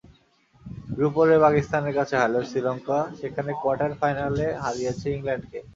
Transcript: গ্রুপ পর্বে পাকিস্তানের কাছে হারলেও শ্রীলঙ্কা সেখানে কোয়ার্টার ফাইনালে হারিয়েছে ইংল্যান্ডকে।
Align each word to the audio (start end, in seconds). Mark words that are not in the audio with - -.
গ্রুপ 0.95 1.11
পর্বে 1.17 1.37
পাকিস্তানের 1.45 1.93
কাছে 1.99 2.13
হারলেও 2.21 2.47
শ্রীলঙ্কা 2.49 2.97
সেখানে 3.19 3.51
কোয়ার্টার 3.61 3.91
ফাইনালে 4.01 4.47
হারিয়েছে 4.63 5.07
ইংল্যান্ডকে। 5.15 5.59